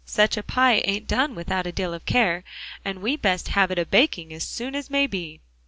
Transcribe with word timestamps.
Such 0.03 0.35
a 0.35 0.41
pie 0.41 0.81
ain't 0.85 1.07
done 1.07 1.35
without 1.35 1.67
a 1.67 1.71
deal 1.71 1.93
of 1.93 2.07
care, 2.07 2.43
and 2.83 3.03
we'd 3.03 3.21
best 3.21 3.49
have 3.49 3.69
it 3.69 3.77
a 3.77 3.85
baking 3.85 4.33
as 4.33 4.41
soon 4.43 4.73
as 4.73 4.89
may 4.89 5.05
be." 5.05 5.41